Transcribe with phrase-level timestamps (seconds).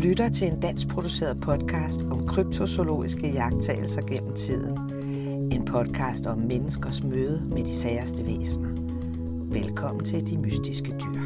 [0.00, 4.78] lytter til en dansk produceret podcast om kryptozoologiske jagttagelser gennem tiden.
[5.52, 8.68] En podcast om menneskers møde med de særste væsener.
[9.52, 11.20] Velkommen til De Mystiske Dyr.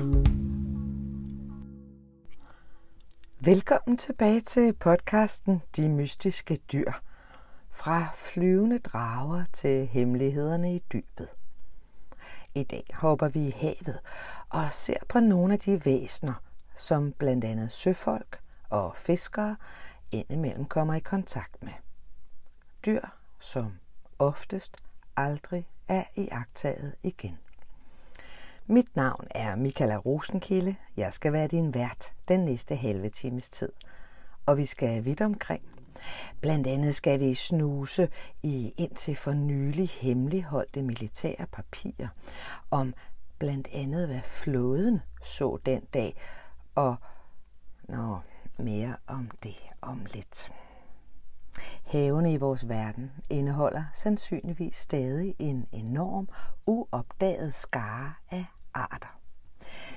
[3.41, 6.93] Velkommen tilbage til podcasten De Mystiske Dyr.
[7.71, 11.29] Fra flyvende drager til hemmelighederne i dybet.
[12.55, 13.99] I dag hopper vi i havet
[14.51, 16.43] og ser på nogle af de væsener,
[16.77, 18.44] som blandt andet søfolk
[18.75, 19.57] og fiskere
[20.13, 21.73] indimellem kommer i kontakt med.
[22.87, 23.01] Dyr,
[23.39, 23.73] som
[24.19, 24.77] oftest
[25.17, 27.39] aldrig er iagtaget igen.
[28.67, 30.77] Mit navn er Michaela Rosenkilde.
[30.97, 33.73] Jeg skal være din vært den næste halve times tid.
[34.47, 35.63] Og vi skal vidt omkring.
[36.41, 38.09] Blandt andet skal vi snuse
[38.43, 42.09] i indtil for nylig hemmeligholdte militære papirer
[42.71, 42.95] om
[43.39, 46.17] blandt andet, hvad flåden så den dag,
[46.75, 46.97] og
[47.89, 48.19] nå,
[48.59, 50.49] mere om det om lidt.
[51.85, 56.29] Havene i vores verden indeholder sandsynligvis stadig en enorm,
[56.67, 59.19] uopdaget skare af arter.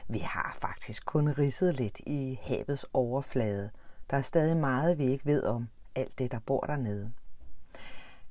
[0.07, 3.69] Vi har faktisk kun ridset lidt i havets overflade.
[4.09, 7.11] Der er stadig meget, vi ikke ved om alt det, der bor dernede.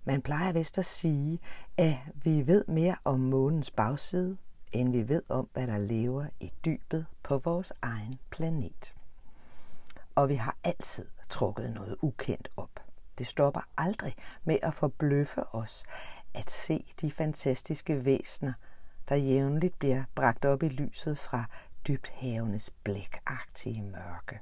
[0.05, 1.39] Man plejer vist at sige,
[1.77, 4.37] at vi ved mere om månens bagside,
[4.73, 8.95] end vi ved om, hvad der lever i dybet på vores egen planet.
[10.17, 12.71] Og vi har altid trukket noget ukendt op.
[13.19, 14.15] Det stopper aldrig
[14.45, 15.85] med at forbløffe os
[16.35, 18.53] at se de fantastiske væsener,
[19.09, 21.45] der jævnligt bliver bragt op i lyset fra
[21.89, 24.41] dybthavenes blækagtige mørke.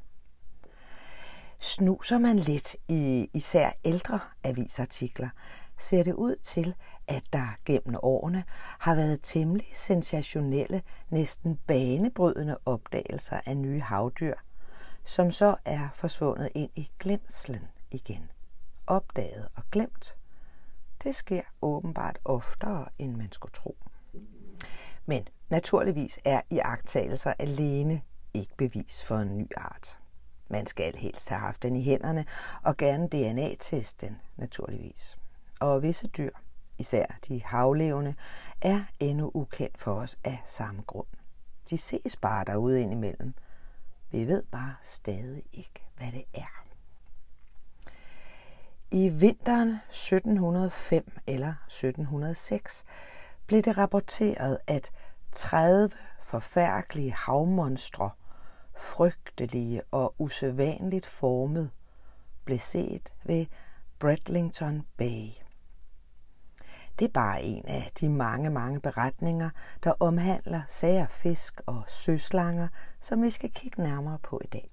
[1.58, 5.28] Snuser man lidt i især ældre avisartikler,
[5.78, 6.74] ser det ud til,
[7.08, 8.44] at der gennem årene
[8.78, 14.34] har været temmelig sensationelle, næsten banebrydende opdagelser af nye havdyr,
[15.04, 18.30] som så er forsvundet ind i glemslen igen.
[18.86, 20.16] Opdaget og glemt.
[21.02, 23.76] Det sker åbenbart oftere, end man skulle tro.
[25.06, 28.02] Men naturligvis er iagttagelser alene
[28.34, 29.98] ikke bevis for en ny art.
[30.48, 32.24] Man skal helst have haft den i hænderne
[32.62, 35.16] og gerne DNA-teste den, naturligvis.
[35.60, 36.30] Og visse dyr,
[36.78, 38.14] især de havlevende,
[38.60, 41.06] er endnu ukendt for os af samme grund.
[41.70, 43.34] De ses bare derude indimellem.
[44.14, 46.64] Vi ved bare stadig ikke, hvad det er.
[48.90, 52.84] I vinteren 1705 eller 1706
[53.46, 54.92] blev det rapporteret, at
[55.32, 55.90] 30
[56.22, 58.10] forfærdelige havmonstre,
[58.76, 61.70] frygtelige og usædvanligt formet,
[62.44, 63.46] blev set ved
[63.98, 65.43] Bradlington Bay.
[66.98, 69.50] Det er bare en af de mange, mange beretninger,
[69.84, 72.68] der omhandler sager, fisk og søslanger,
[73.00, 74.70] som vi skal kigge nærmere på i dag.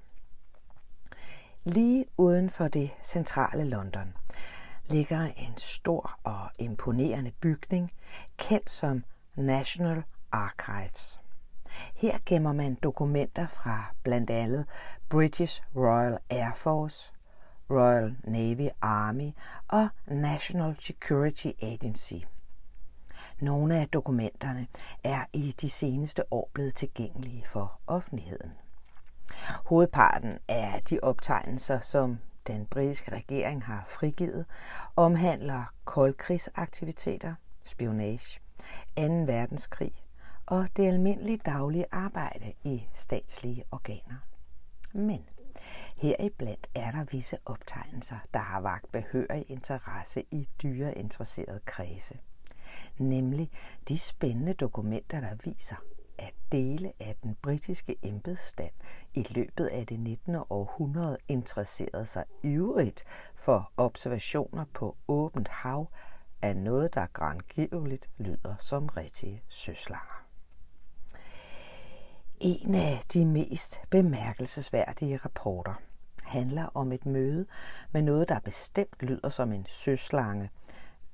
[1.64, 4.14] Lige uden for det centrale London
[4.86, 7.92] ligger en stor og imponerende bygning,
[8.38, 9.04] kendt som
[9.36, 11.20] National Archives.
[11.96, 14.66] Her gemmer man dokumenter fra blandt andet
[15.10, 17.14] British Royal Air Force,
[17.72, 19.32] Royal Navy Army
[19.68, 22.14] og National Security Agency.
[23.40, 24.68] Nogle af dokumenterne
[25.04, 28.52] er i de seneste år blevet tilgængelige for offentligheden.
[29.66, 34.46] Hovedparten af de optegnelser, som den britiske regering har frigivet,
[34.96, 38.40] omhandler koldkrigsaktiviteter, spionage,
[38.98, 39.04] 2.
[39.04, 39.94] verdenskrig
[40.46, 44.16] og det almindelige daglige arbejde i statslige organer.
[44.94, 45.26] Men
[45.98, 52.18] heriblandt er der visse optegnelser, der har vagt behørig interesse i dyreinteresserede kredse.
[52.98, 53.52] Nemlig
[53.88, 55.76] de spændende dokumenter, der viser,
[56.18, 58.72] at dele af den britiske embedsstand
[59.14, 60.36] i løbet af det 19.
[60.50, 63.04] århundrede interesserede sig ivrigt
[63.36, 65.92] for observationer på åbent hav
[66.42, 70.21] af noget, der grangivligt lyder som rigtige søslanger.
[72.44, 75.74] En af de mest bemærkelsesværdige rapporter
[76.24, 77.46] handler om et møde
[77.92, 80.50] med noget, der bestemt lyder som en søslange,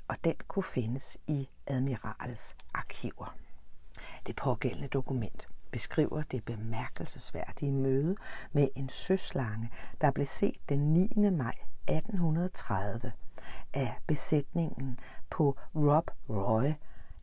[0.08, 3.36] og den kunne findes i admiralets arkiver.
[4.28, 8.16] Det pågældende dokument beskriver det bemærkelsesværdige møde
[8.52, 9.72] med en søslange,
[10.02, 11.10] der blev set den 9.
[11.18, 11.56] maj
[11.88, 13.12] 1830
[13.74, 16.72] af besætningen på Rob Roy,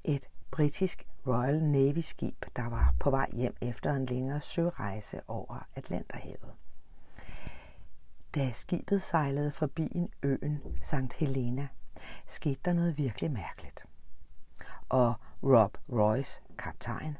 [0.04, 5.66] et britisk Royal Navy skib, der var på vej hjem efter en længere sørejse over
[5.74, 6.52] Atlanterhavet.
[8.34, 11.14] Da skibet sejlede forbi en øen St.
[11.18, 11.68] Helena,
[12.26, 13.84] skete der noget virkelig mærkeligt.
[14.88, 17.16] Og Rob Royce, kaptajn,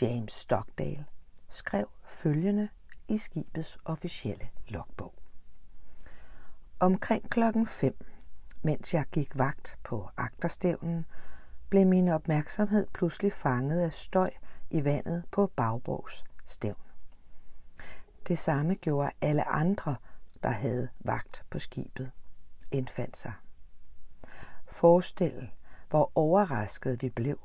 [0.00, 1.04] James Stockdale,
[1.48, 2.68] skrev følgende
[3.08, 5.14] i skibets officielle logbog.
[6.80, 8.06] Omkring klokken 5,
[8.62, 11.06] mens jeg gik vagt på agterstævnen,
[11.74, 14.30] blev min opmærksomhed pludselig fanget af støj
[14.70, 16.82] i vandet på Bagborgs stævn.
[18.28, 19.96] Det samme gjorde alle andre,
[20.42, 22.10] der havde vagt på skibet,
[22.70, 23.32] indfandt sig.
[24.66, 25.50] Forestil,
[25.90, 27.38] hvor overrasket vi blev,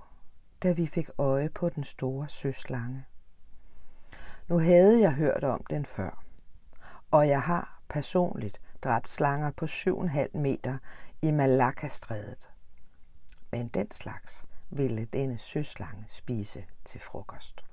[0.64, 3.06] da vi fik øje på den store søslange.
[4.48, 6.24] Nu havde jeg hørt om den før,
[7.12, 10.78] og jeg har personligt dræbt slanger på 7,5 meter
[11.22, 12.50] i Malakka-strædet.
[13.52, 17.66] Men den slags ville denne søslange spise til frokost.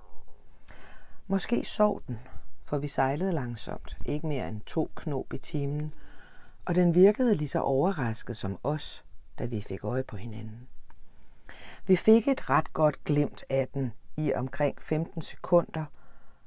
[1.26, 2.18] Måske sov den,
[2.64, 5.94] for vi sejlede langsomt, ikke mere end to knop i timen,
[6.64, 9.04] og den virkede lige så overrasket som os,
[9.38, 10.68] da vi fik øje på hinanden.
[11.86, 15.84] Vi fik et ret godt glimt af den i omkring 15 sekunder,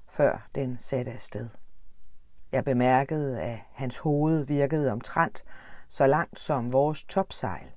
[0.07, 1.49] før den satte afsted.
[2.51, 5.43] Jeg bemærkede, at hans hoved virkede omtrent
[5.87, 7.71] så langt som vores topsejl,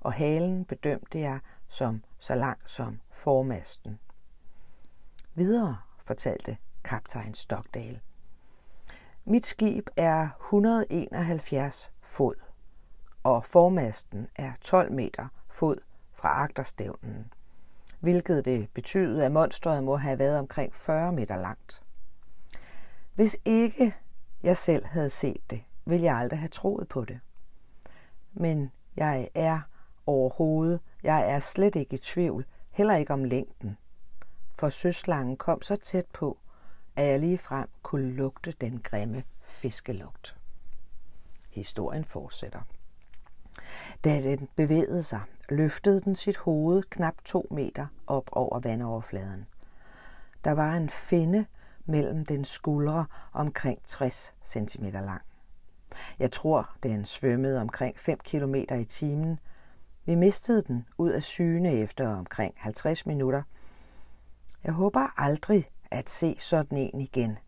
[0.00, 3.98] og halen bedømte jeg som så lang som formasten.
[5.34, 8.00] Videre fortalte kaptajn Stockdale.
[9.24, 12.34] Mit skib er 171 fod,
[13.22, 15.76] og formasten er 12 meter fod
[16.12, 17.32] fra agterstævnen,
[18.00, 21.82] hvilket vil betyde, at monstret må have været omkring 40 meter langt.
[23.14, 23.94] Hvis ikke
[24.42, 27.20] jeg selv havde set det, ville jeg aldrig have troet på det.
[28.32, 29.60] Men jeg er
[30.08, 33.76] overhovedet, jeg er slet ikke i tvivl, heller ikke om længden.
[34.58, 36.38] For søslangen kom så tæt på,
[36.96, 40.36] at jeg lige frem kunne lugte den grimme fiskelugt.
[41.50, 42.60] Historien fortsætter.
[44.04, 49.46] Da den bevægede sig, løftede den sit hoved knap to meter op over vandoverfladen.
[50.44, 51.46] Der var en finde
[51.84, 55.22] mellem den skuldre omkring 60 cm lang.
[56.18, 59.38] Jeg tror, den svømmede omkring 5 km i timen.
[60.08, 63.42] Vi mistede den ud af syne efter omkring 50 minutter.
[64.64, 67.38] Jeg håber aldrig at se sådan en igen.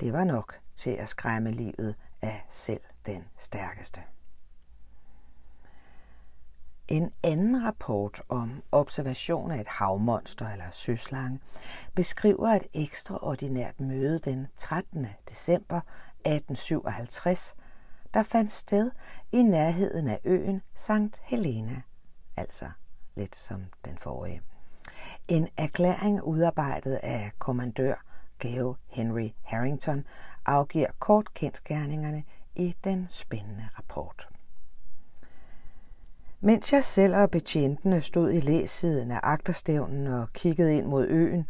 [0.00, 4.00] Det var nok til at skræmme livet af selv den stærkeste.
[6.88, 11.40] En anden rapport om observation af et havmonster eller søslange
[11.94, 15.06] beskriver et ekstraordinært møde den 13.
[15.28, 15.80] december
[16.24, 17.56] 1857,
[18.14, 18.90] der fandt sted
[19.32, 21.20] i nærheden af øen St.
[21.22, 21.82] Helena,
[22.36, 22.70] altså
[23.16, 24.42] lidt som den forrige.
[25.28, 27.94] En erklæring udarbejdet af kommandør
[28.38, 30.04] Geo Henry Harrington
[30.46, 32.24] afgiver kort kendskærningerne
[32.54, 34.28] i den spændende rapport.
[36.40, 41.46] Mens jeg selv og betjentene stod i læsiden af agterstævnen og kiggede ind mod øen,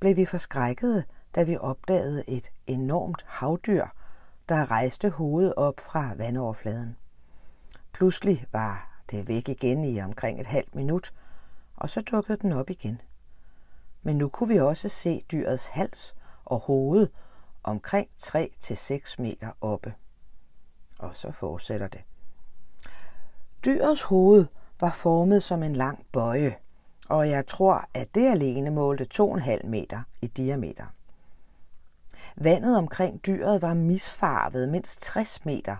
[0.00, 1.04] blev vi forskrækkede,
[1.34, 3.86] da vi opdagede et enormt havdyr,
[4.48, 6.96] der rejste hovedet op fra vandoverfladen.
[7.92, 11.14] Pludselig var det væk igen i omkring et halvt minut,
[11.76, 13.00] og så dukkede den op igen.
[14.02, 17.08] Men nu kunne vi også se dyrets hals og hoved
[17.62, 19.94] omkring 3-6 meter oppe.
[20.98, 22.00] Og så fortsætter det.
[23.64, 24.46] Dyrets hoved
[24.80, 26.56] var formet som en lang bøje,
[27.08, 30.84] og jeg tror, at det alene målte 2,5 meter i diameter.
[32.40, 35.76] Vandet omkring dyret var misfarvet mindst 60 meter,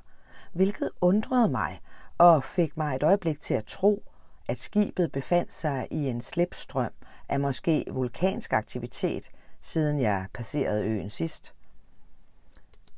[0.53, 1.81] hvilket undrede mig
[2.19, 4.03] og fik mig et øjeblik til at tro,
[4.49, 6.91] at skibet befandt sig i en slipstrøm
[7.29, 11.55] af måske vulkansk aktivitet, siden jeg passerede øen sidst.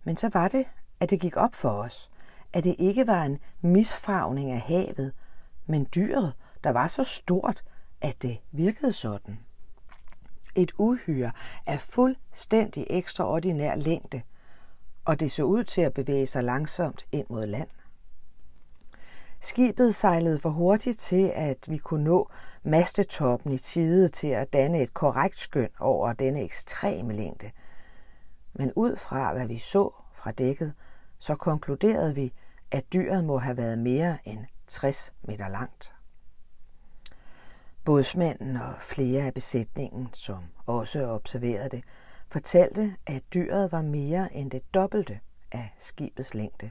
[0.05, 0.67] Men så var det,
[1.01, 2.11] at det gik op for os,
[2.53, 5.13] at det ikke var en misfarvning af havet,
[5.67, 6.33] men dyret,
[6.65, 7.63] der var så stort,
[8.01, 9.39] at det virkede sådan.
[10.55, 11.33] Et uhyre
[11.67, 14.23] af fuldstændig ekstraordinær længde,
[15.05, 17.69] og det så ud til at bevæge sig langsomt ind mod land.
[19.41, 22.31] Skibet sejlede for hurtigt til, at vi kunne nå
[22.63, 27.51] mastetoppen i tide til at danne et korrekt skøn over denne ekstreme længde.
[28.53, 30.75] Men ud fra hvad vi så fra dækket,
[31.19, 32.33] så konkluderede vi,
[32.71, 35.95] at dyret må have været mere end 60 meter langt.
[37.91, 41.85] Bådsmanden og flere af besætningen, som også observerede det,
[42.29, 45.21] fortalte, at dyret var mere end det dobbelte
[45.53, 46.71] af skibets længde.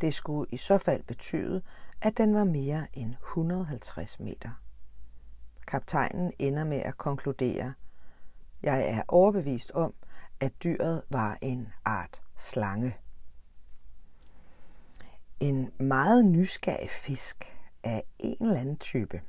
[0.00, 1.62] Det skulle i så fald betyde,
[2.02, 4.50] at den var mere end 150 meter.
[5.66, 7.74] Kaptajnen ender med at konkludere,
[8.62, 9.94] jeg er overbevist om,
[10.40, 12.96] at dyret var en art slange.
[15.40, 19.22] En meget nysgerrig fisk af en eller anden type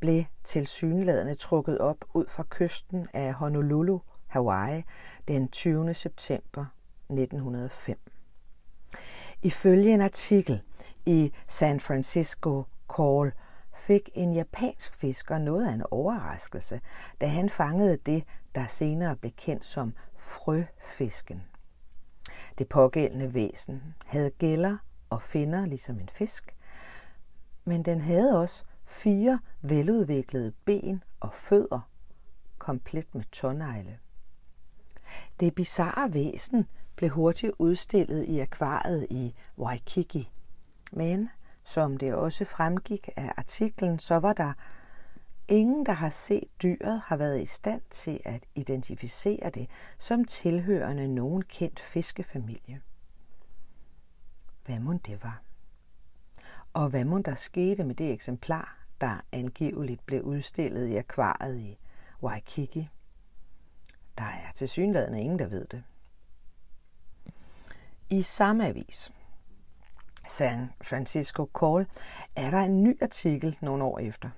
[0.00, 4.82] blev tilsyneladende trukket op ud fra kysten af Honolulu, Hawaii,
[5.28, 5.94] den 20.
[5.94, 6.64] september
[7.10, 7.98] 1905.
[9.42, 10.62] Ifølge en artikel
[11.06, 12.64] i San Francisco
[12.96, 13.32] Call
[13.74, 16.80] fik en japansk fisker noget af en overraskelse,
[17.20, 18.24] da han fangede det,
[18.54, 21.42] der senere blev kendt som frøfisken.
[22.58, 24.76] Det pågældende væsen havde gælder
[25.10, 26.56] og finder ligesom en fisk,
[27.64, 31.90] men den havde også fire veludviklede ben og fødder,
[32.58, 33.98] komplet med tånegle.
[35.40, 36.66] Det bizarre væsen
[36.96, 40.30] blev hurtigt udstillet i akvariet i Waikiki,
[40.92, 41.30] men
[41.64, 44.52] som det også fremgik af artiklen, så var der
[45.48, 51.08] ingen, der har set dyret, har været i stand til at identificere det som tilhørende
[51.08, 52.80] nogen kendt fiskefamilie.
[54.64, 55.45] Hvad må det var?
[56.76, 61.78] Og hvad må der skete med det eksemplar, der angiveligt blev udstillet i akvariet i
[62.22, 62.88] Waikiki?
[64.18, 65.82] Der er til synligheden ingen, der ved det.
[68.10, 69.12] I samme avis,
[70.28, 71.86] San Francisco Call,
[72.36, 74.30] er der en ny artikel nogle år efter.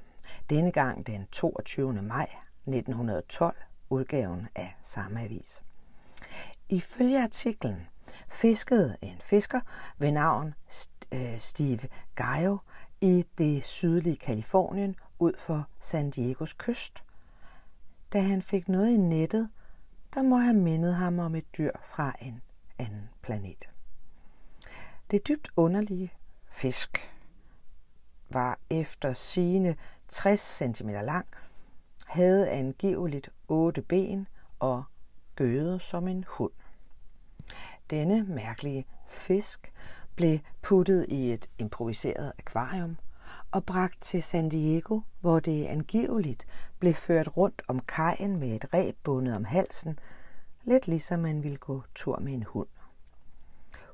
[0.50, 2.02] Denne gang den 22.
[2.02, 2.28] maj
[2.66, 3.56] 1912,
[3.90, 5.62] udgaven af samme avis.
[6.68, 7.86] Ifølge artiklen
[8.28, 9.60] fiskede en fisker
[9.98, 10.54] ved navn
[11.12, 12.58] øh, Steve Gaio
[13.00, 17.04] i det sydlige Kalifornien ud for San Diegos kyst.
[18.12, 19.50] Da han fik noget i nettet,
[20.14, 22.42] der må have mindet ham om et dyr fra en
[22.78, 23.70] anden planet.
[25.10, 26.12] Det dybt underlige
[26.50, 27.14] fisk
[28.30, 29.76] var efter sine
[30.08, 31.26] 60 cm lang,
[32.06, 34.26] havde angiveligt otte ben
[34.58, 34.84] og
[35.36, 36.52] gøede som en hund.
[37.90, 39.72] Denne mærkelige fisk
[40.18, 42.96] blev puttet i et improviseret akvarium
[43.50, 46.46] og bragt til San Diego, hvor det angiveligt
[46.78, 49.98] blev ført rundt om kajen med et reb bundet om halsen,
[50.64, 52.68] lidt ligesom man ville gå tur med en hund.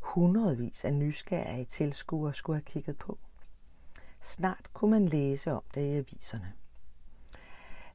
[0.01, 3.19] Hundredvis af nysgerrige tilskuere skulle have kigget på.
[4.23, 6.53] Snart kunne man læse om det i aviserne.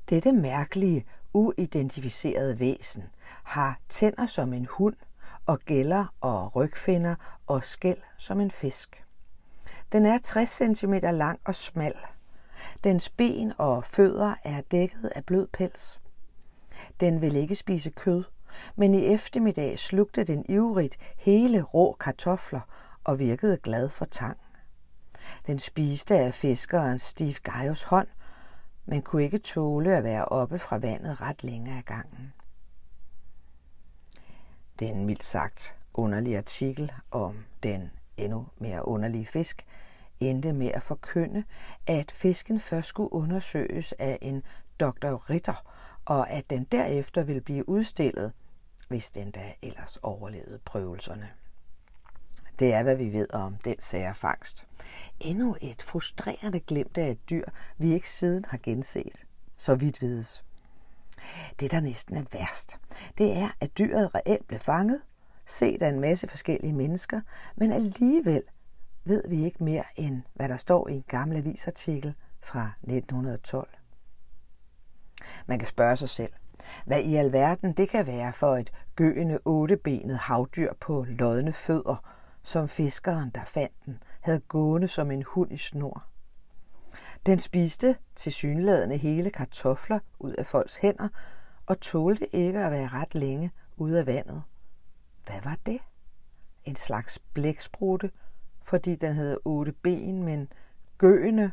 [0.09, 3.03] Dette mærkelige, uidentificerede væsen
[3.43, 4.95] har tænder som en hund
[5.49, 7.15] og gælder og rygfinder
[7.47, 9.05] og skæl som en fisk.
[9.91, 11.95] Den er 60 cm lang og smal.
[12.83, 15.99] Dens ben og fødder er dækket af blød pels.
[16.99, 18.23] Den vil ikke spise kød,
[18.75, 22.61] men i eftermiddag slugte den ivrigt hele rå kartofler
[23.03, 24.37] og virkede glad for tang.
[25.47, 28.07] Den spiste af fiskeren Steve Gaius hånd,
[28.85, 32.33] men kunne ikke tåle at være oppe fra vandet ret længe ad gangen.
[34.79, 39.65] Den mildt sagt underlige artikel om den endnu mere underlige fisk
[40.19, 41.43] endte med at forkynde,
[41.88, 44.43] at fisken først skulle undersøges af en
[44.79, 45.29] Dr.
[45.29, 45.63] Ritter,
[46.05, 48.33] og at den derefter ville blive udstillet,
[48.88, 51.29] hvis den da ellers overlevede prøvelserne.
[52.59, 54.67] Det er, hvad vi ved om den særfangst.
[55.19, 57.45] Endnu et frustrerende glimt af et dyr,
[57.77, 59.25] vi ikke siden har genset.
[59.55, 60.45] Så vidt vides.
[61.59, 62.77] Det, der næsten er værst,
[63.17, 65.01] det er, at dyret reelt blev fanget,
[65.45, 67.21] set af en masse forskellige mennesker,
[67.55, 68.43] men alligevel
[69.03, 73.69] ved vi ikke mere end, hvad der står i en gammel avisartikel fra 1912.
[75.47, 76.33] Man kan spørge sig selv,
[76.85, 82.03] hvad i alverden det kan være for et gøende ottebenet havdyr på lodne fødder,
[82.43, 86.08] som fiskeren, der fandt den, havde gående som en hund i snor.
[87.25, 91.07] Den spiste til synladende hele kartofler ud af folks hænder
[91.65, 94.43] og tålte ikke at være ret længe ude af vandet.
[95.25, 95.79] Hvad var det?
[96.63, 98.11] En slags blæksprutte,
[98.63, 100.51] fordi den havde otte ben, men
[100.97, 101.51] gøende.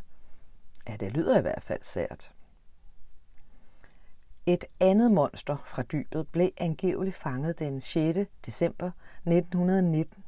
[0.88, 2.32] Ja, det lyder i hvert fald sært.
[4.46, 8.18] Et andet monster fra dybet blev angiveligt fanget den 6.
[8.46, 8.90] december
[9.24, 10.24] 1919,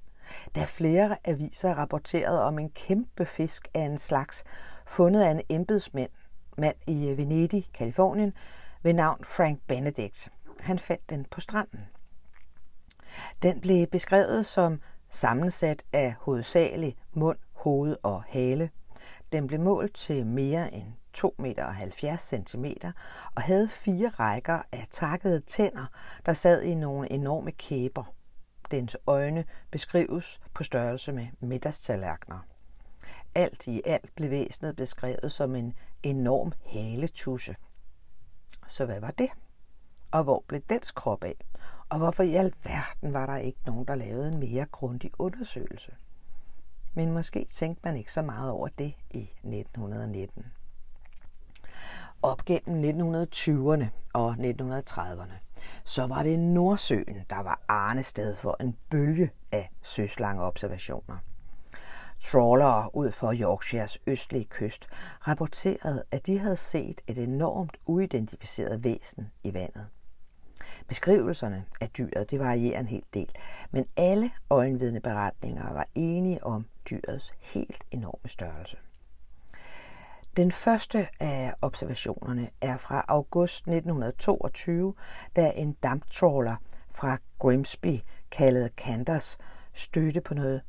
[0.55, 4.45] da flere aviser rapporterede om en kæmpe fisk af en slags,
[4.89, 6.11] fundet af en embedsmand
[6.59, 8.33] mand i øh, Venedig, Kalifornien,
[8.83, 10.29] ved navn Frank Benedict.
[10.61, 11.81] Han fandt den på stranden.
[13.43, 14.81] Den blev beskrevet som
[15.11, 18.71] sammensat af hovedsageligt mund, hoved og hale.
[19.33, 22.65] Den blev målt til mere end 2,70 meter cm
[23.35, 25.87] og havde fire rækker af takkede tænder,
[26.27, 28.15] der sad i nogle enorme kæber.
[28.71, 32.39] Dens øjne beskrives på størrelse med middagstallerkener.
[33.39, 37.57] Alt i alt blev væsenet beskrevet som en enorm haletusse.
[38.67, 39.29] Så hvad var det?
[40.13, 41.35] Og hvor blev dens krop af?
[41.89, 45.93] Og hvorfor i alverden var der ikke nogen, der lavede en mere grundig undersøgelse?
[46.95, 50.45] Men måske tænkte man ikke så meget over det i 1919.
[52.23, 55.33] Op gennem 1920'erne og 1930'erne
[55.85, 61.17] så var det Nordsøen, der var arnested for en bølge af søslangeobservationer.
[62.21, 64.87] Trawlere ud for Yorkshires østlige kyst
[65.29, 69.87] rapporterede, at de havde set et enormt uidentificeret væsen i vandet.
[70.87, 73.31] Beskrivelserne af dyret det varierer en hel del,
[73.71, 78.77] men alle øjenvidneberetninger var enige om dyrets helt enorme størrelse.
[80.37, 84.95] Den første af observationerne er fra august 1922,
[85.37, 86.57] da en damptrawler
[86.91, 89.39] fra Grimsby, kaldet Canders,
[89.73, 90.63] stødte på noget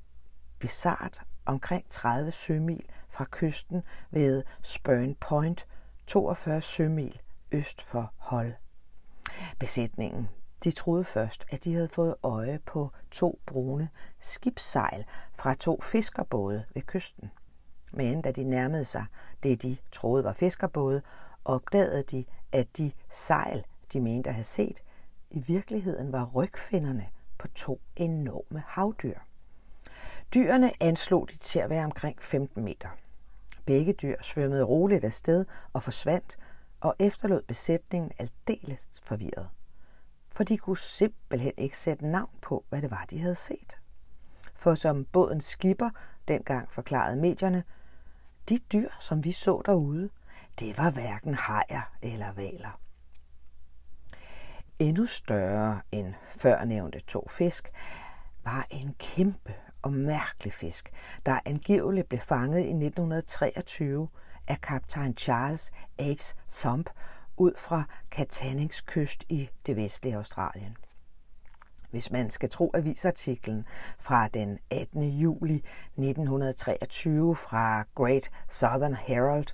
[0.60, 5.68] bizart omkring 30 sømil fra kysten ved Spurn Point,
[6.08, 8.56] 42 sømil øst for Hull.
[9.60, 10.30] Besætningen
[10.64, 13.90] de troede først, at de havde fået øje på to brune
[14.20, 17.32] skibssejl fra to fiskerbåde ved kysten.
[17.94, 19.06] Men da de nærmede sig
[19.44, 21.02] det, de troede var fiskerbåde,
[21.46, 24.84] opdagede de, at de sejl, de mente at have set,
[25.30, 27.06] i virkeligheden var rygfinderne
[27.38, 29.20] på to enorme havdyr.
[30.34, 32.90] Dyrene anslog de til at være omkring 15 meter.
[33.66, 36.38] Begge dyr svømmede roligt afsted og forsvandt,
[36.82, 39.50] og efterlod besætningen aldeles forvirret.
[40.36, 43.80] For de kunne simpelthen ikke sætte navn på, hvad det var, de havde set.
[44.56, 45.90] For som bådens skipper
[46.28, 47.64] dengang forklarede medierne,
[48.50, 50.10] de dyr, som vi så derude,
[50.60, 52.80] det var hverken hajer eller valer.
[54.80, 57.70] Endnu større end førnævnte to fisk
[58.44, 60.92] var en kæmpe og mærkelig fisk,
[61.26, 64.08] der angiveligt blev fanget i 1923
[64.48, 66.04] af kaptajn Charles H.
[66.52, 66.90] Thump
[67.38, 70.78] ud fra Katanings kyst i det vestlige Australien.
[71.92, 73.66] Hvis man skal tro avisartiklen
[74.00, 75.04] fra den 18.
[75.04, 75.64] juli
[75.98, 79.46] 1923 fra Great Southern Herald,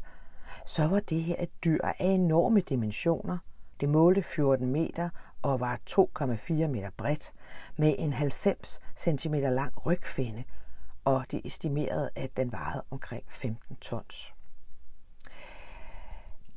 [0.66, 3.38] så var det her et dyr af enorme dimensioner.
[3.80, 5.10] Det målte 14 meter
[5.46, 7.34] og var 2,4 meter bredt
[7.78, 10.44] med en 90 cm lang rygfinde,
[11.04, 14.34] og de estimerede, at den vejede omkring 15 tons.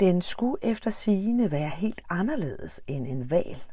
[0.01, 3.65] Den skulle efter sigende være helt anderledes end en val,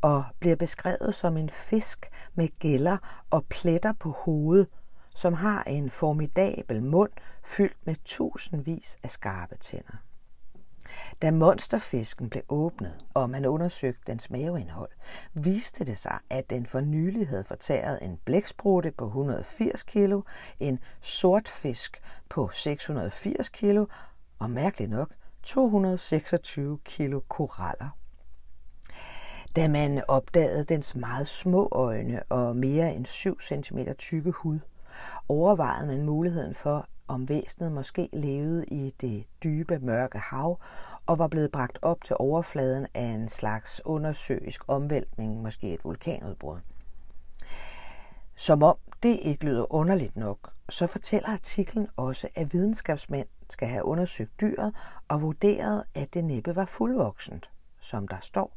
[0.00, 4.68] og bliver beskrevet som en fisk med gælder og pletter på hovedet,
[5.14, 7.12] som har en formidabel mund
[7.44, 9.96] fyldt med tusindvis af skarpe tænder.
[11.22, 14.90] Da monsterfisken blev åbnet, og man undersøgte dens maveindhold,
[15.34, 20.12] viste det sig, at den for nylig havde fortæret en blæksprutte på 180 kg,
[20.60, 23.78] en sortfisk på 680 kg
[24.38, 27.88] og mærkeligt nok 226 kilo koraller.
[29.56, 34.58] Da man opdagede dens meget små øjne og mere end 7 cm tykke hud,
[35.28, 40.60] overvejede man muligheden for, om væsenet måske levede i det dybe, mørke hav
[41.06, 46.58] og var blevet bragt op til overfladen af en slags undersøisk omvæltning, måske et vulkanudbrud.
[48.34, 53.84] Som om det ikke lyder underligt nok, så fortæller artiklen også, at videnskabsmænd skal have
[53.84, 54.74] undersøgt dyret
[55.08, 58.52] og vurderet, at det næppe var fuldvoksent, som der står.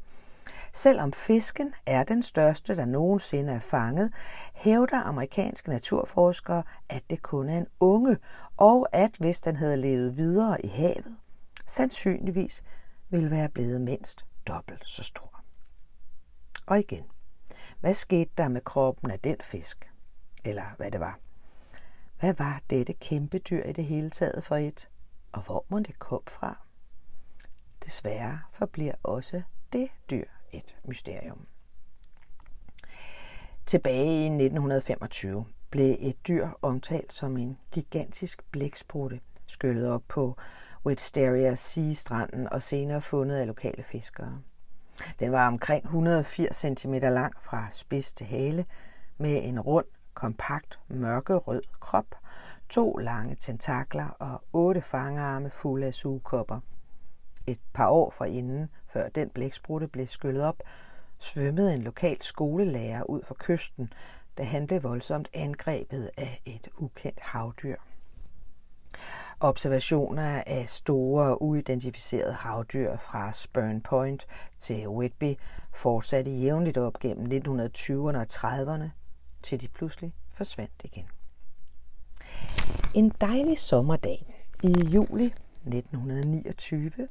[0.76, 4.14] Selvom fisken er den største, der nogensinde er fanget,
[4.54, 8.18] hævder amerikanske naturforskere, at det kun er en unge,
[8.58, 11.18] og at hvis den havde levet videre i havet,
[11.68, 12.64] sandsynligvis
[13.10, 15.44] ville være blevet mindst dobbelt så stor.
[16.66, 17.04] Og igen,
[17.80, 19.92] hvad skete der med kroppen af den fisk?
[20.46, 21.20] Eller hvad det var.
[22.20, 24.90] Hvad var dette kæmpe dyr i det hele taget for et?
[25.32, 26.58] Og hvor må det komme fra?
[27.86, 29.42] Desværre forbliver også
[29.74, 31.48] det dyr et mysterium.
[33.66, 40.38] Tilbage i 1925 blev et dyr omtalt som en gigantisk blæksprutte, skyllet op på
[40.86, 44.42] Wisteria Sea-stranden og senere fundet af lokale fiskere.
[45.20, 48.66] Den var omkring 180 cm lang fra spids til hale,
[49.18, 52.16] med en rund, kompakt, mørkerød krop,
[52.70, 56.60] to lange tentakler og otte fangarme fulde af sugekopper.
[57.48, 60.64] Et par år fra inden, før den blæksprutte blev skyllet op,
[61.20, 63.94] svømmede en lokal skolelærer ud for kysten,
[64.38, 67.76] da han blev voldsomt angrebet af et ukendt havdyr.
[69.40, 74.28] Observationer af store, uidentificerede havdyr fra Spurn Point
[74.60, 75.34] til Whitby
[75.74, 78.90] fortsatte jævnligt op gennem 1920'erne og 30'erne,
[79.44, 81.06] til de pludselig forsvandt igen.
[82.96, 85.34] En dejlig sommerdag i juli
[85.68, 87.08] 1929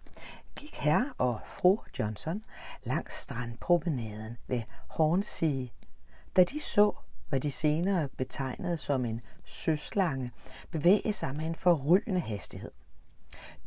[0.57, 2.45] gik herr og fru Johnson
[2.85, 5.67] langs strandpromenaden ved Hornsea,
[6.37, 6.93] da de så,
[7.29, 10.31] hvad de senere betegnede som en søslange,
[10.71, 12.71] bevæge sig med en forrygende hastighed.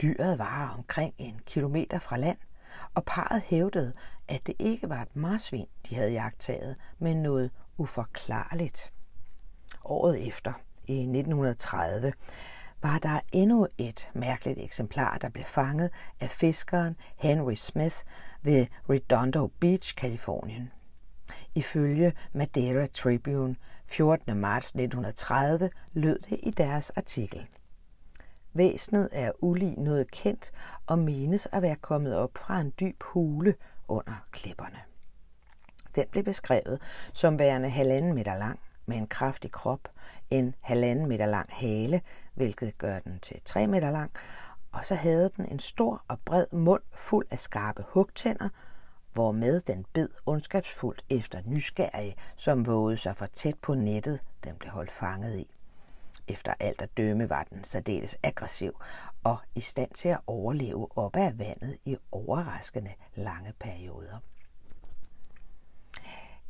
[0.02, 2.38] Dyret var omkring en kilometer fra land,
[2.94, 3.94] og parret hævdede,
[4.28, 8.94] at det ikke var et marsvin, de havde jagtaget, men noget uforklarligt.
[9.86, 10.54] Året efter,
[10.86, 12.14] i 1930,
[12.82, 17.96] var der endnu et mærkeligt eksemplar, der blev fanget af fiskeren Henry Smith
[18.42, 20.72] ved Redondo Beach, Kalifornien.
[21.56, 24.38] Ifølge Madeira Tribune 14.
[24.38, 27.48] marts 1930 lød det i deres artikel.
[28.54, 30.52] Væsenet er ulig noget kendt
[30.88, 33.56] og menes at være kommet op fra en dyb hule
[33.88, 34.80] under klipperne.
[35.96, 36.82] Den blev beskrevet
[37.14, 39.90] som værende halvanden meter lang med en kraftig krop,
[40.30, 42.02] en halvanden meter lang hale,
[42.38, 44.12] hvilket gør den til 3 meter lang,
[44.72, 48.50] og så havde den en stor og bred mund fuld af skarpe hugtænder,
[49.14, 54.72] hvormed den bed ondskabsfuldt efter nysgerrige, som vågede sig for tæt på nettet, den blev
[54.72, 55.56] holdt fanget i.
[56.28, 58.80] Efter alt at dømme var den særdeles aggressiv
[59.24, 64.20] og i stand til at overleve op af vandet i overraskende lange perioder.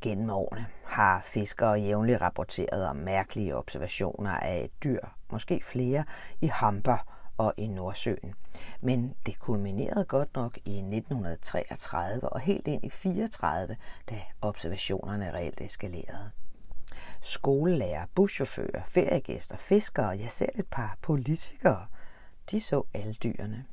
[0.02, 5.00] Gennem årene har fiskere jævnligt rapporteret om mærkelige observationer af et dyr,
[5.32, 6.06] måske flere,
[6.42, 6.98] i Hamper
[7.38, 8.34] og i Nordsøen.
[8.82, 13.76] Men det kulminerede godt nok i 1933 og helt ind i 34,
[14.10, 16.32] da observationerne reelt eskalerede.
[17.22, 21.86] Skolelærer, buschauffører, feriegæster, fiskere og ja selv et par politikere,
[22.52, 23.66] de så alle dyrene.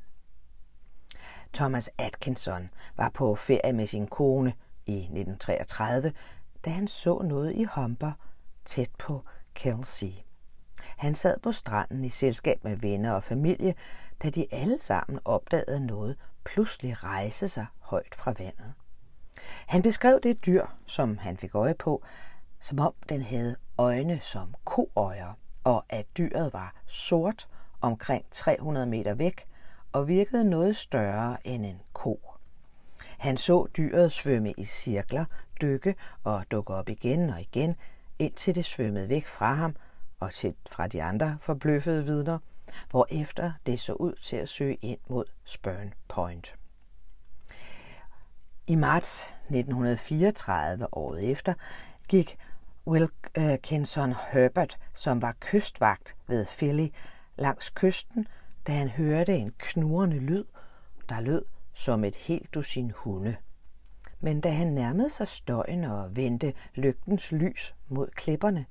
[1.53, 4.53] Thomas Atkinson var på ferie med sin kone
[4.85, 6.13] i 1933,
[6.65, 8.11] da han så noget i Humber
[8.65, 10.11] tæt på Kelsey.
[10.97, 13.73] Han sad på stranden i selskab med venner og familie,
[14.23, 18.73] da de alle sammen opdagede noget pludselig rejse sig højt fra vandet.
[19.67, 22.03] Han beskrev det dyr, som han fik øje på,
[22.59, 27.47] som om den havde øjne som koøjer, og at dyret var sort
[27.81, 29.47] omkring 300 meter væk
[29.91, 32.34] og virkede noget større end en ko.
[33.17, 35.25] Han så dyret svømme i cirkler,
[35.61, 37.75] dykke og dukke op igen og igen,
[38.19, 39.75] indtil det svømmede væk fra ham
[40.19, 42.39] og til fra de andre forbløffede vidner,
[42.89, 46.55] hvorefter det så ud til at søge ind mod Spurn Point.
[48.67, 51.53] I marts 1934, året efter,
[52.07, 52.37] gik
[52.87, 56.87] Wilkinson øh, Herbert, som var kystvagt ved Philly,
[57.35, 58.27] langs kysten,
[58.67, 60.43] da han hørte en knurrende lyd,
[61.09, 61.45] der lød
[61.75, 63.35] som et helt dusin hunde.
[64.19, 68.65] Men da han nærmede sig støjen og vendte lygtens lys mod klipperne,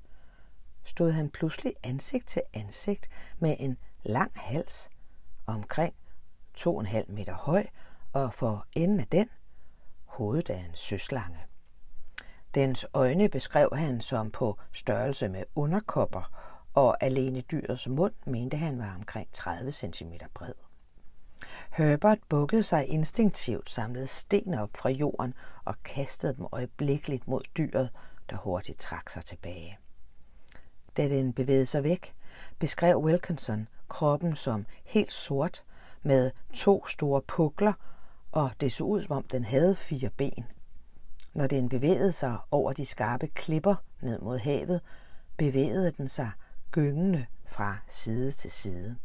[0.84, 4.90] stod han pludselig ansigt til ansigt med en lang hals,
[5.46, 5.94] omkring
[6.54, 7.66] to og en halv meter høj,
[8.12, 9.28] og for enden af den
[10.04, 11.38] hovedet af en søslange.
[12.54, 16.30] Dens øjne beskrev han som på størrelse med underkopper,
[16.74, 20.54] og alene dyrets mund mente han var omkring 30 cm bred.
[21.76, 25.34] Herbert bukkede sig instinktivt, samlede sten op fra jorden
[25.64, 27.90] og kastede dem øjeblikkeligt mod dyret,
[28.30, 29.78] der hurtigt trak sig tilbage.
[30.96, 32.14] Da den bevægede sig væk,
[32.58, 35.64] beskrev Wilkinson kroppen som helt sort
[36.02, 37.72] med to store pukler,
[38.32, 40.44] og det så ud, som om den havde fire ben.
[41.32, 44.80] Når den bevægede sig over de skarpe klipper ned mod havet,
[45.36, 46.30] bevægede den sig
[46.70, 48.96] gyngende fra side til side.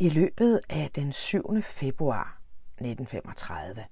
[0.00, 1.62] I løbet af den 7.
[1.62, 3.84] februar 1935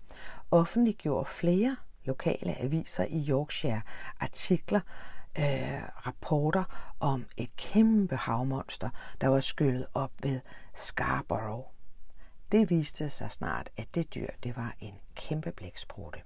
[0.51, 3.81] offentliggjorde flere lokale aviser i Yorkshire
[4.21, 4.81] artikler,
[5.39, 8.91] øh, rapporter om et kæmpe havmonster,
[9.21, 10.41] der var skyllet op ved
[10.75, 11.67] Scarborough.
[12.53, 16.21] Det viste sig snart, at det dyr det var en kæmpe blæksprutte.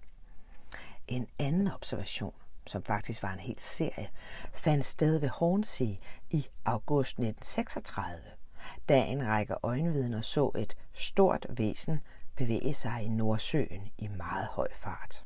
[1.08, 2.34] En anden observation,
[2.66, 4.08] som faktisk var en hel serie,
[4.52, 5.94] fandt sted ved Hornsea
[6.30, 8.39] i august 1936
[8.88, 12.00] da en række øjenvidner så et stort væsen
[12.37, 15.24] bevæge sig i Nordsøen i meget høj fart.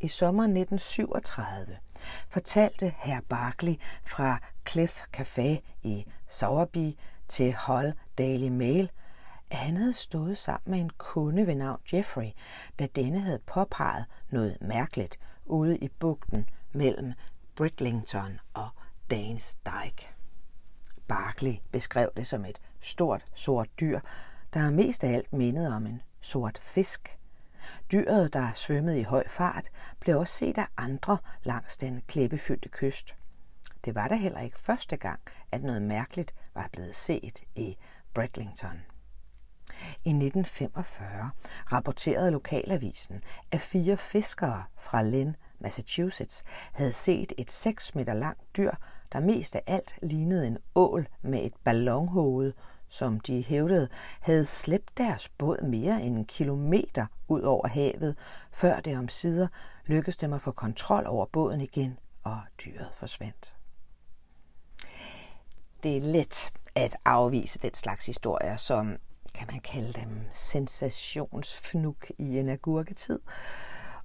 [0.00, 1.76] I sommeren 1937
[2.28, 4.38] fortalte herr Barkley fra
[4.68, 8.90] Cliff Café i Sowerby til Hull Daily Mail,
[9.50, 12.30] at han havde stået sammen med en kunde ved navn Jeffrey,
[12.78, 17.12] da denne havde påpeget noget mærkeligt ude i bugten mellem
[17.56, 18.68] Bridlington og
[19.10, 20.15] Danes Dyke.
[21.08, 24.00] Barkley beskrev det som et stort sort dyr,
[24.54, 27.16] der mest af alt mindede om en sort fisk.
[27.92, 29.68] Dyret, der svømmede i høj fart,
[30.00, 33.16] blev også set af andre langs den klippefyldte kyst.
[33.84, 35.20] Det var da heller ikke første gang,
[35.52, 37.76] at noget mærkeligt var blevet set i
[38.14, 38.80] Bradlington.
[40.04, 41.30] I 1945
[41.72, 48.70] rapporterede lokalavisen, at fire fiskere fra Lynn, Massachusetts, havde set et 6 meter langt dyr,
[49.12, 52.52] der mest af alt lignede en ål med et ballonhoved,
[52.88, 53.88] som de hævdede,
[54.20, 58.16] havde slæbt deres båd mere end en kilometer ud over havet,
[58.52, 59.48] før det om sider
[59.86, 63.54] lykkedes dem at få kontrol over båden igen, og dyret forsvandt.
[65.82, 68.96] Det er let at afvise den slags historier, som
[69.34, 73.20] kan man kalde dem sensationsfnuk i en agurketid.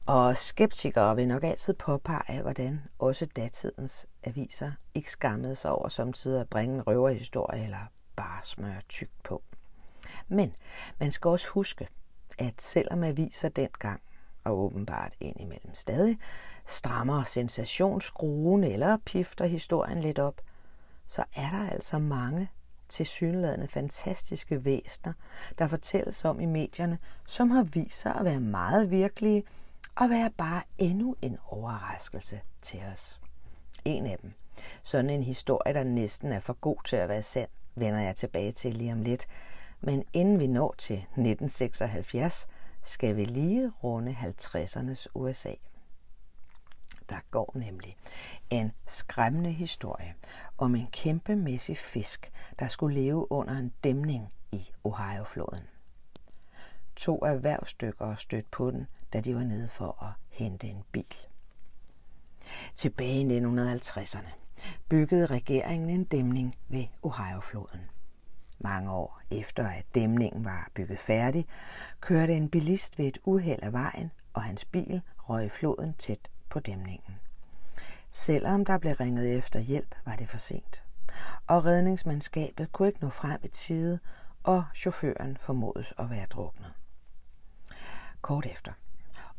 [0.05, 6.41] Og skeptikere vil nok altid påpege, hvordan også datidens aviser ikke skammede sig over samtidig
[6.41, 9.43] at bringe en røverhistorie eller bare smøre tyk på.
[10.27, 10.55] Men
[10.99, 11.87] man skal også huske,
[12.37, 14.01] at selvom aviser dengang,
[14.43, 16.17] og åbenbart indimellem stadig,
[16.67, 20.41] strammer sensationsskruen eller pifter historien lidt op,
[21.07, 22.49] så er der altså mange
[22.89, 25.13] tilsyneladende fantastiske væsner,
[25.57, 29.43] der fortælles om i medierne, som har vist sig at være meget virkelige
[29.95, 33.19] og være bare endnu en overraskelse til os.
[33.85, 34.33] En af dem,
[34.83, 38.51] sådan en historie, der næsten er for god til at være sand, vender jeg tilbage
[38.51, 39.27] til lige om lidt.
[39.81, 42.47] Men inden vi når til 1976,
[42.83, 45.53] skal vi lige runde 50'ernes USA.
[47.09, 47.97] Der går nemlig
[48.49, 50.15] en skræmmende historie
[50.57, 55.67] om en kæmpemæssig fisk, der skulle leve under en dæmning i Ohio-floden.
[56.95, 61.30] To erhvervsstykker stødte på den, da de var nede for at hente en bil.
[62.75, 64.29] Tilbage i 1950'erne
[64.89, 67.79] byggede regeringen en dæmning ved Ohio-floden.
[68.59, 71.45] Mange år efter at dæmningen var bygget færdig,
[71.99, 76.29] kørte en bilist ved et uheld af vejen, og hans bil røg i floden tæt
[76.49, 77.15] på dæmningen.
[78.11, 80.83] Selvom der blev ringet efter hjælp, var det for sent.
[81.47, 83.99] Og redningsmandskabet kunne ikke nå frem i tide,
[84.43, 86.73] og chaufføren formodes at være druknet.
[88.21, 88.71] Kort efter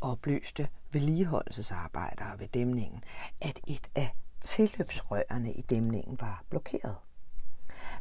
[0.03, 3.05] oplyste vedligeholdelsesarbejdere ved dæmningen,
[3.41, 6.97] at et af tilløbsrørene i dæmningen var blokeret.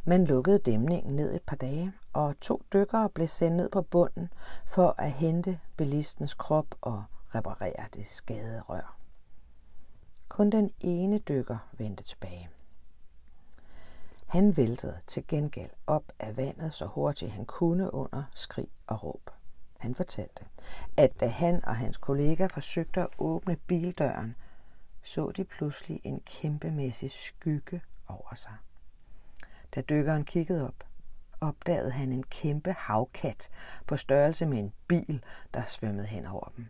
[0.04, 4.28] Man lukkede dæmningen ned et par dage, og to dykkere blev sendt ned på bunden
[4.66, 8.96] for at hente bilistens krop og reparere det skadede rør.
[10.28, 12.48] Kun den ene dykker vendte tilbage.
[14.26, 19.30] Han væltede til gengæld op af vandet så hurtigt han kunne under skrig og råb.
[19.82, 20.44] Han fortalte,
[20.96, 24.36] at da han og hans kollega forsøgte at åbne bildøren,
[25.02, 28.52] så de pludselig en kæmpemæssig skygge over sig.
[29.74, 30.84] Da dykkeren kiggede op,
[31.40, 33.50] opdagede han en kæmpe havkat
[33.86, 36.66] på størrelse med en bil, der svømmede hen over dem.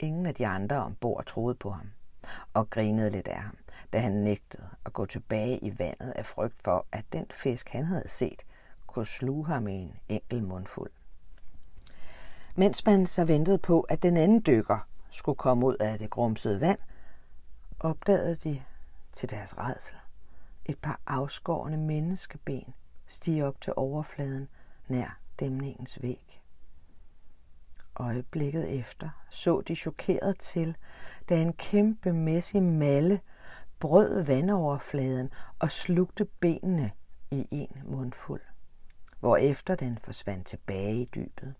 [0.00, 1.90] Ingen af de andre ombord troede på ham
[2.54, 3.56] og grinede lidt af ham,
[3.92, 7.84] da han nægtede at gå tilbage i vandet af frygt for, at den fisk, han
[7.84, 8.42] havde set,
[8.86, 10.90] kunne sluge ham i en enkelt mundfuld.
[12.54, 16.60] Mens man så ventede på, at den anden dykker skulle komme ud af det grumsede
[16.60, 16.78] vand,
[17.80, 18.62] opdagede de
[19.12, 19.96] til deres redsel
[20.64, 22.74] et par afskårne menneskeben
[23.06, 24.48] stige op til overfladen
[24.88, 26.42] nær dæmningens væg.
[27.96, 30.76] Øjeblikket efter så de chokeret til,
[31.28, 33.20] da en kæmpe mæssig malle
[33.80, 36.90] brød vandoverfladen og slugte benene
[37.30, 38.42] i en mundfuld,
[39.20, 41.54] hvorefter den forsvandt tilbage i dybet.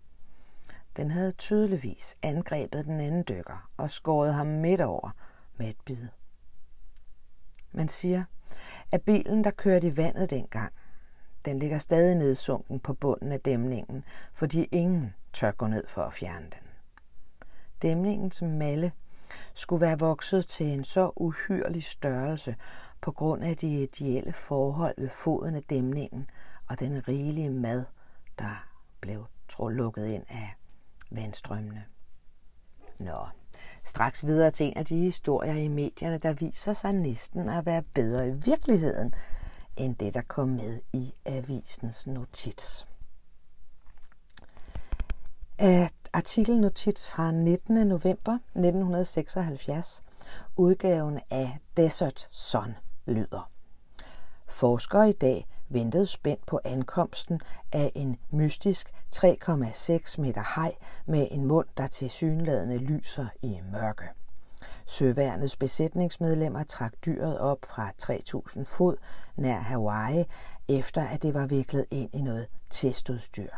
[0.97, 5.09] Den havde tydeligvis angrebet den anden dykker og skåret ham midt over
[5.57, 6.07] med et bid.
[7.71, 8.23] Man siger,
[8.91, 10.73] at bilen, der kørte i vandet dengang,
[11.45, 14.03] den ligger stadig nedsunken på bunden af dæmningen,
[14.33, 16.67] fordi ingen tør gå ned for at fjerne den.
[17.81, 18.91] Dæmningens malle
[19.53, 22.55] skulle være vokset til en så uhyrlig størrelse
[23.01, 26.29] på grund af de ideelle forhold ved foden af dæmningen
[26.69, 27.85] og den rigelige mad,
[28.39, 28.67] der
[29.01, 29.25] blev
[29.59, 30.55] lukket ind af
[31.15, 31.83] vandstrømmene.
[32.99, 33.27] Nå,
[33.83, 37.83] straks videre til en af de historier i medierne, der viser sig næsten at være
[37.93, 39.13] bedre i virkeligheden,
[39.77, 42.85] end det, der kom med i avisens notits.
[45.59, 47.87] Et artikelnotits fra 19.
[47.87, 50.03] november 1976,
[50.57, 53.51] udgaven af Desert Sun, lyder.
[54.47, 61.45] Forskere i dag ventede spændt på ankomsten af en mystisk 3,6 meter haj med en
[61.45, 64.09] mund, der til synladende lyser i mørke.
[64.85, 68.95] Søværnets besætningsmedlemmer trak dyret op fra 3000 fod
[69.35, 70.25] nær Hawaii,
[70.69, 73.49] efter at det var viklet ind i noget testudstyr.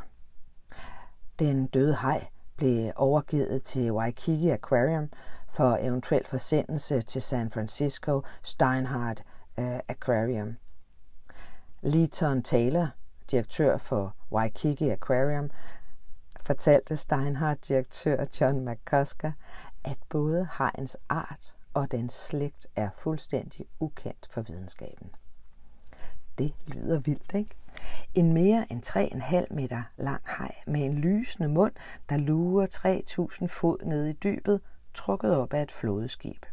[1.40, 5.10] Den døde haj blev overgivet til Waikiki Aquarium
[5.50, 9.24] for eventuel forsendelse til San Francisco Steinhardt
[9.60, 10.56] øh, Aquarium.
[11.88, 12.88] Leighton Taylor,
[13.32, 15.50] direktør for Waikiki Aquarium,
[16.46, 19.32] fortalte Steinhardt-direktør John McCusker,
[19.84, 25.10] at både hajens art og dens slægt er fuldstændig ukendt for videnskaben.
[26.38, 27.56] Det lyder vildt, ikke?
[28.14, 28.84] En mere end
[29.50, 31.74] 3,5 meter lang haj med en lysende mund,
[32.10, 32.68] der lurer
[33.42, 34.62] 3.000 fod ned i dybet,
[34.94, 36.46] trukket op af et flådeskib.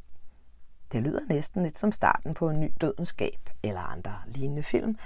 [0.93, 4.99] Det lyder næsten lidt som starten på en ny dødenskab eller andre lignende film,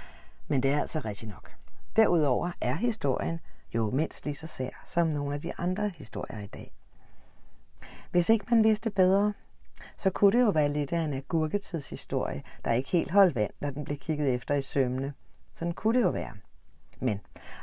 [0.47, 1.51] men det er altså rigtigt nok.
[1.95, 3.39] Derudover er historien
[3.75, 6.73] jo mindst lige så sær som nogle af de andre historier i dag.
[8.11, 9.33] Hvis ikke man vidste bedre,
[9.97, 13.69] så kunne det jo være lidt af en agurketidshistorie, der ikke helt holdt vand, når
[13.69, 15.13] den blev kigget efter i sømne.
[15.51, 16.33] Sådan kunne det jo være.
[16.99, 17.19] Men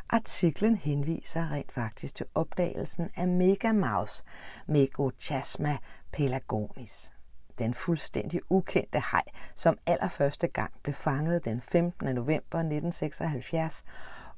[0.08, 4.24] artiklen henviser rent faktisk til opdagelsen af Megamaus
[4.66, 5.78] Megochasma
[6.12, 7.13] pelagonis.
[7.58, 9.22] Den fuldstændig ukendte haj,
[9.54, 12.14] som allerførste gang blev fanget den 15.
[12.14, 13.84] november 1976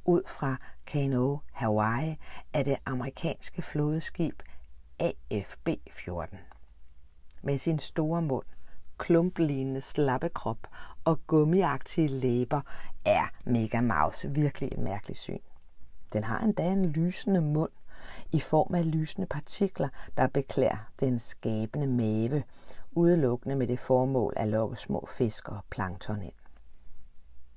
[0.05, 2.17] ud fra Kano, Hawaii
[2.53, 4.43] af det amerikanske flådeskib
[5.03, 6.37] AFB-14.
[7.43, 8.47] Med sin store mund,
[8.99, 10.67] klumplignende slappe krop
[11.05, 12.61] og gummiagtige læber
[13.05, 15.39] er Mega Mouse virkelig et mærkeligt syn.
[16.13, 17.71] Den har endda en lysende mund
[18.33, 22.43] i form af lysende partikler, der beklæder den skabende mave,
[22.97, 26.33] udelukkende med det formål at lokke små fisk og plankton ind.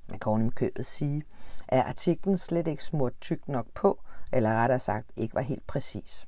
[0.09, 1.23] Man kan oven købet sige,
[1.67, 6.27] at artiklen slet ikke smurt tyk nok på, eller rettere sagt ikke var helt præcis.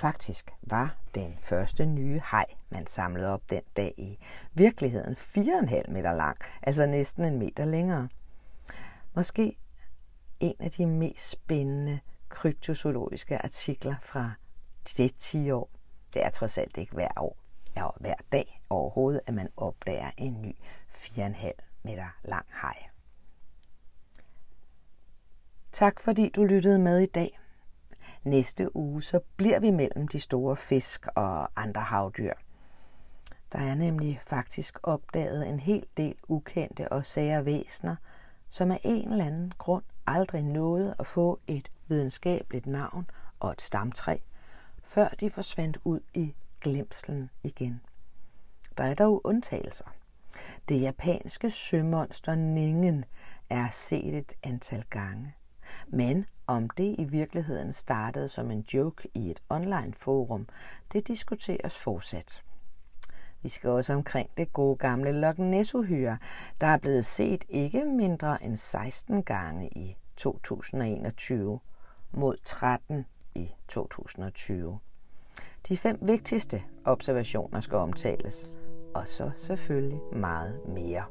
[0.00, 4.18] Faktisk var den første nye haj, man samlede op den dag i
[4.54, 8.08] virkeligheden 4,5 meter lang, altså næsten en meter længere.
[9.14, 9.58] Måske
[10.40, 14.32] en af de mest spændende kryptozoologiske artikler fra
[14.96, 15.70] det 10 år.
[16.14, 17.36] Det er trods alt ikke hver år,
[17.76, 20.56] og hver dag overhovedet, at man opdager en ny
[20.88, 21.50] 4,5
[21.82, 22.76] meter lang haj.
[25.72, 27.38] Tak fordi du lyttede med i dag.
[28.24, 32.32] Næste uge så bliver vi mellem de store fisk og andre havdyr.
[33.52, 37.96] Der er nemlig faktisk opdaget en hel del ukendte og sære væsener,
[38.48, 43.10] som af en eller anden grund aldrig nåede at få et videnskabeligt navn
[43.40, 44.18] og et stamtræ,
[44.82, 46.34] før de forsvandt ud i
[46.66, 47.80] glemslen igen.
[48.78, 49.84] Der er dog undtagelser.
[50.68, 53.04] Det japanske sømonster Ningen
[53.50, 55.34] er set et antal gange.
[55.86, 60.48] Men om det i virkeligheden startede som en joke i et online forum,
[60.92, 62.42] det diskuteres fortsat.
[63.42, 65.72] Vi skal også omkring det gode gamle Loch ness
[66.60, 71.60] der er blevet set ikke mindre end 16 gange i 2021
[72.12, 74.78] mod 13 i 2020.
[75.68, 78.50] De fem vigtigste observationer skal omtales,
[78.94, 81.02] og så selvfølgelig meget mere.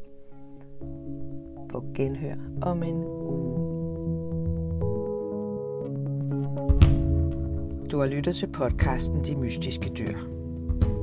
[1.70, 3.56] På genhør om en uge.
[7.91, 10.18] Du har lyttet til podcasten De Mystiske Dyr.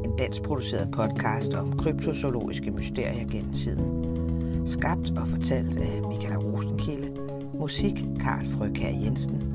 [0.05, 4.67] En dansk produceret podcast om kryptozoologiske mysterier gennem tiden.
[4.67, 7.21] Skabt og fortalt af Michael Rosenkilde.
[7.55, 9.55] Musik Karl Frøkær Jensen.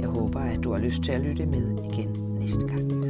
[0.00, 3.05] Jeg håber, at du har lyst til at lytte med igen næste gang.